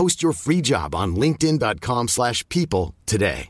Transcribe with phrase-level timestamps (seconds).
[0.00, 3.46] Post your free job on linkedin.com/people slash people today.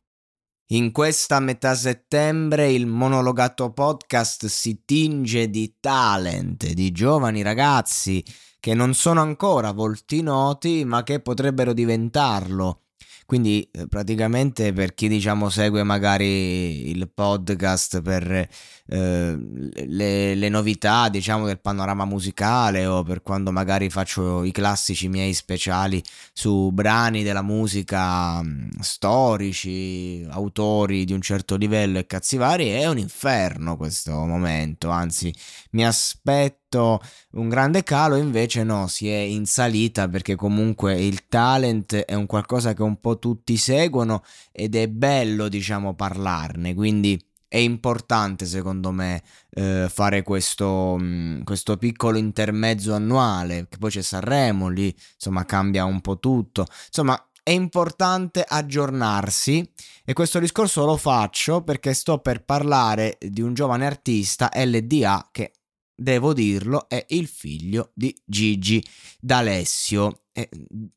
[0.73, 8.21] In questa metà settembre il monologato podcast si tinge di talent, di giovani ragazzi
[8.59, 12.81] che non sono ancora volti noti ma che potrebbero diventarlo.
[13.31, 18.49] Quindi eh, praticamente per chi diciamo segue magari il podcast per eh,
[19.87, 25.33] le, le, novità diciamo del panorama musicale o per quando magari faccio i classici miei
[25.33, 32.71] speciali su brani della musica mh, storici, autori di un certo livello e cazzi vari,
[32.71, 35.33] è un inferno questo momento, anzi
[35.71, 41.95] mi aspetto un grande calo, invece no, si è in salita perché comunque il talent
[41.97, 44.23] è un qualcosa che un po' tutti seguono
[44.53, 51.43] ed è bello, diciamo, parlarne, quindi è importante secondo me eh, fare questo, mh, mm,
[51.43, 57.21] questo, piccolo intermezzo annuale, che poi c'è Sanremo, lì insomma cambia un po' tutto, insomma
[57.43, 59.69] è importante aggiornarsi
[60.05, 65.53] e questo discorso lo faccio perché sto per parlare di un giovane artista LDA che
[66.01, 68.83] devo dirlo, è il figlio di Gigi
[69.21, 70.23] D'Alessio.
[70.33, 70.49] E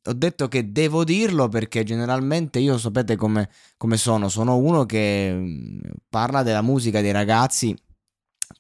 [0.06, 5.82] ho detto che devo dirlo perché generalmente io sapete come, come sono, sono uno che
[6.08, 7.76] parla della musica dei ragazzi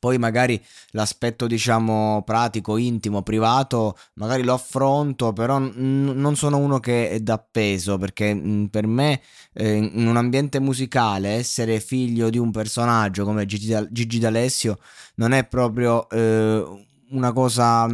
[0.04, 6.82] poi magari l'aspetto diciamo pratico, intimo, privato, magari lo affronto, però n- non sono uno
[6.82, 9.22] che dà peso perché mh, per me
[9.54, 14.80] eh, in un ambiente musicale essere figlio di un personaggio come Gigi, D- Gigi D'Alessio
[15.16, 16.66] non è proprio eh,
[17.12, 17.88] una cosa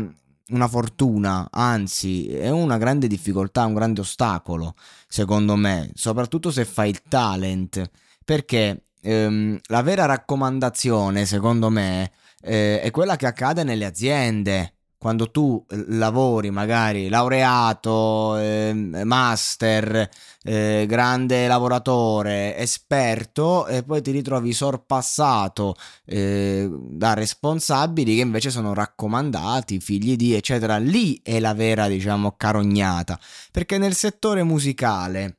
[0.49, 4.73] una fortuna, anzi è una grande difficoltà, un grande ostacolo,
[5.07, 7.87] secondo me, soprattutto se fai il talent,
[8.25, 12.11] perché ehm, la vera raccomandazione, secondo me,
[12.41, 14.73] eh, è quella che accade nelle aziende.
[14.99, 20.09] Quando tu eh, lavori, magari laureato, eh, master,
[20.43, 28.73] eh, grande lavoratore, esperto, e poi ti ritrovi sorpassato eh, da responsabili che invece sono
[28.73, 30.77] raccomandati, figli di, eccetera.
[30.77, 33.17] Lì è la vera, diciamo, carognata.
[33.51, 35.38] Perché nel settore musicale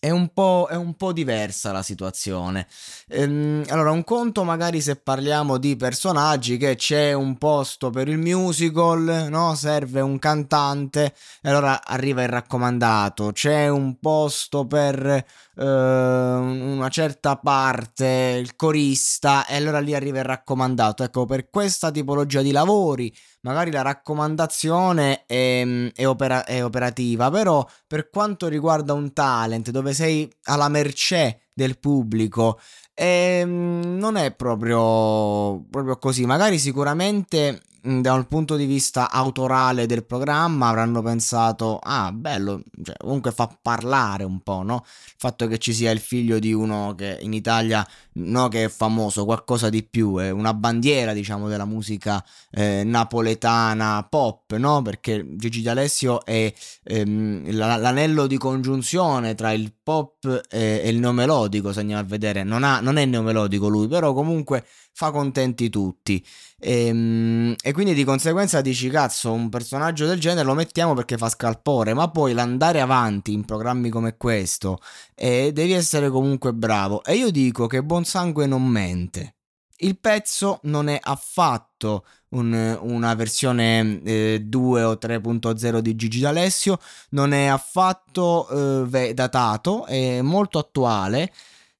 [0.00, 0.30] è un,
[0.68, 2.66] è un po', diversa la situazione.
[3.08, 8.18] Ehm, allora, un conto magari se parliamo di personaggi che c'è un posto per il
[8.18, 9.54] musical, no?
[9.54, 13.32] Serve un cantante e allora arriva il raccomandato.
[13.32, 15.24] C'è un posto per
[15.58, 21.02] eh, una certa parte, il corista e allora lì arriva il raccomandato.
[21.02, 27.66] Ecco, per questa tipologia di lavori magari la raccomandazione è, è, opera, è operativa, però
[27.86, 32.60] per quanto riguarda un talent dove sei alla mercé del pubblico,
[32.94, 36.24] ehm, non è proprio, proprio così.
[36.24, 37.62] Magari sicuramente
[38.00, 43.56] da un punto di vista autorale del programma avranno pensato ah bello cioè, comunque fa
[43.60, 44.84] parlare un po' no?
[44.84, 48.68] Il fatto che ci sia il figlio di uno che in Italia no che è
[48.68, 54.82] famoso qualcosa di più è una bandiera diciamo della musica eh, napoletana pop no?
[54.82, 56.52] Perché Gigi D'Alessio è
[56.84, 62.42] ehm, l'anello di congiunzione tra il pop e, e il neomelodico se andiamo a vedere.
[62.42, 64.64] Non, ha, non è neomelodico lui però comunque
[64.98, 66.20] fa contenti tutti
[66.58, 71.16] e, ehm, e quindi di conseguenza dici cazzo, un personaggio del genere lo mettiamo perché
[71.16, 74.80] fa scalpore, ma poi l'andare avanti in programmi come questo
[75.14, 77.04] eh, devi essere comunque bravo.
[77.04, 79.36] E io dico che Buon Sangue non mente.
[79.80, 86.80] Il pezzo non è affatto un, una versione eh, 2 o 3.0 di Gigi D'Alessio,
[87.10, 91.32] non è affatto eh, datato, è molto attuale.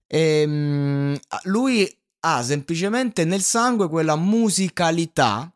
[0.06, 5.52] E, ehm, lui ha semplicemente nel sangue quella musicalità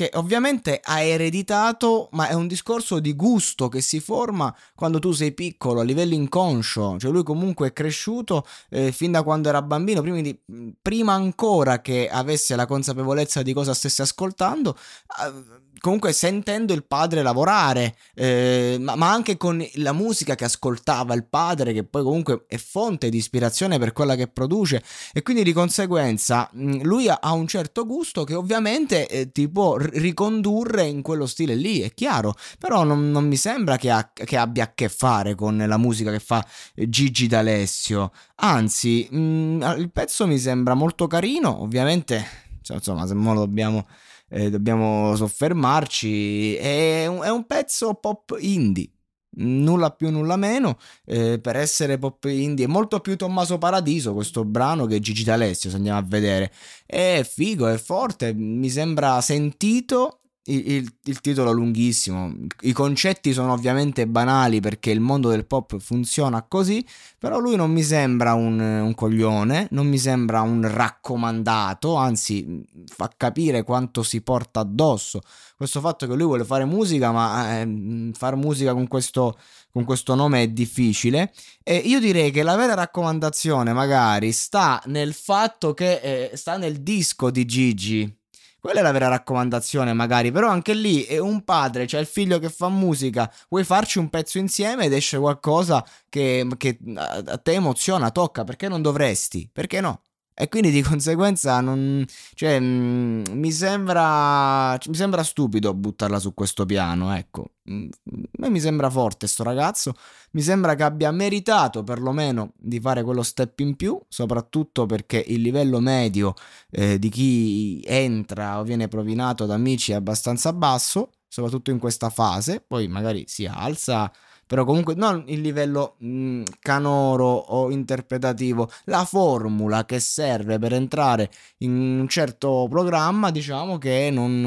[0.00, 5.12] che ovviamente ha ereditato, ma è un discorso di gusto che si forma quando tu
[5.12, 9.60] sei piccolo a livello inconscio, cioè lui comunque è cresciuto eh, fin da quando era
[9.60, 10.34] bambino, prima, di,
[10.80, 17.22] prima ancora che avesse la consapevolezza di cosa stesse ascoltando, eh, comunque sentendo il padre
[17.22, 22.44] lavorare, eh, ma, ma, anche con la musica che ascoltava il padre, che poi comunque
[22.46, 24.82] è fonte di ispirazione per quella che produce,
[25.12, 29.48] e quindi di conseguenza mh, lui ha, ha, un certo gusto che ovviamente eh, ti
[29.48, 34.10] può ricondurre in quello stile lì, è chiaro, però non, non mi sembra che, ha,
[34.12, 36.44] che, abbia a che fare con la musica che fa
[36.74, 42.24] Gigi D'Alessio, anzi mh, il pezzo mi sembra molto carino, ovviamente,
[42.62, 43.86] cioè, insomma, se mo lo dobbiamo
[44.30, 46.54] eh, dobbiamo soffermarci.
[46.54, 48.88] È un, è un, pezzo pop indie.
[49.32, 50.78] Nulla più, nulla meno.
[51.04, 55.70] Eh, per essere pop indie è molto più Tommaso Paradiso questo brano che Gigi D'Alessio.
[55.70, 56.52] Se andiamo a vedere,
[56.86, 58.32] è figo, è forte.
[58.34, 62.32] Mi sembra sentito il, il, il, titolo è lunghissimo,
[62.62, 66.84] i concetti sono ovviamente banali perché il mondo del pop funziona così,
[67.18, 73.10] però lui non mi sembra un, un coglione, non mi sembra un raccomandato, anzi fa
[73.14, 75.20] capire quanto si porta addosso.
[75.56, 79.38] Questo fatto che lui vuole fare musica, ma eh, fare musica con questo,
[79.70, 81.32] con questo nome è difficile.
[81.62, 86.80] E io direi che la vera raccomandazione magari sta nel fatto che eh, sta nel
[86.80, 88.19] disco di Gigi
[88.60, 90.30] quella è la vera raccomandazione, magari.
[90.30, 93.30] Però anche lì è un padre, c'è cioè il figlio che fa musica.
[93.48, 98.44] Vuoi farci un pezzo insieme ed esce qualcosa che, che a te emoziona, tocca.
[98.44, 99.48] Perché non dovresti?
[99.52, 100.02] Perché no?
[100.40, 102.02] E quindi di conseguenza non,
[102.34, 107.56] cioè, mh, mm, mi, sembra, mi sembra stupido buttarla su questo piano, ecco.
[107.70, 109.94] Mm, a me mi sembra forte sto ragazzo,
[110.32, 115.42] mi sembra che abbia meritato perlomeno di fare quello step in più, soprattutto perché il
[115.42, 116.32] livello medio
[116.70, 122.08] eh, di chi entra o viene provinato da amici è abbastanza basso, soprattutto in questa
[122.08, 124.10] fase, poi magari si alza
[124.50, 130.72] però comunque non il livello mh, mm, canoro o interpretativo, la formula che serve per
[130.72, 131.70] entrare in
[132.00, 134.40] un certo programma, diciamo che non,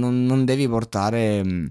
[0.00, 1.44] non, non devi portare...
[1.44, 1.66] Mh, mm,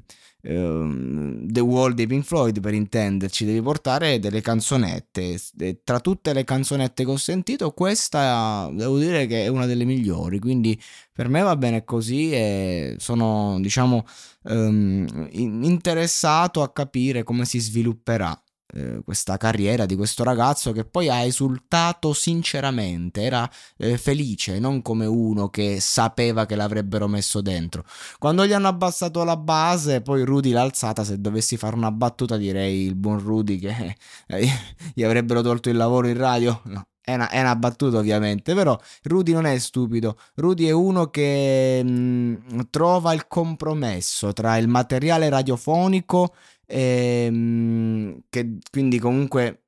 [0.48, 5.40] The Wall dei Pink Floyd per intenderci, devi portare delle canzonette.
[5.84, 10.40] Tra tutte le canzonette che ho sentito, questa devo dire che è una delle migliori.
[10.40, 10.80] Quindi
[11.12, 14.06] per me va bene così e sono, diciamo,
[14.44, 18.40] um, interessato a capire come si svilupperà
[18.76, 24.82] eh, questa carriera di questo ragazzo che poi ha esultato sinceramente, era eh, felice, non
[24.82, 27.86] come uno che sapeva che l'avrebbero messo dentro.
[28.20, 32.36] Quando gli hanno abbassato la base, poi Rudy l'ha alzata, se dovessi fare una battuta
[32.36, 33.96] direi il buon Rudy che
[34.28, 34.48] eh,
[34.94, 36.62] gli avrebbero tolto il lavoro in radio.
[36.66, 41.12] No, è una, è una, battuta ovviamente, però Rudy non è stupido, Rudy è uno
[41.12, 46.34] che mh, mm, trova il compromesso tra il materiale radiofonico
[46.66, 49.64] ehm, che quindi comunque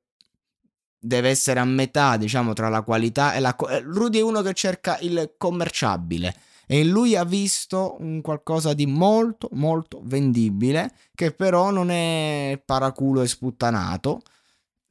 [0.98, 3.54] deve essere a metà, diciamo, tra la qualità e la...
[3.56, 6.34] Eh, Rudy è uno che cerca il commerciabile
[6.66, 13.22] e lui ha visto un qualcosa di molto molto vendibile che però non è paraculo
[13.22, 14.20] e sputtanato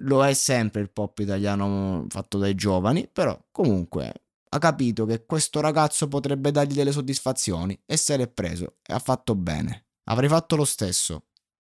[0.01, 4.11] lo è sempre il pop italiano fatto dai giovani però comunque
[4.49, 8.99] ha capito che questo ragazzo potrebbe dargli delle soddisfazioni e se l'è preso e ha
[8.99, 9.87] fatto bene.
[10.05, 11.26] Avrei fatto lo stesso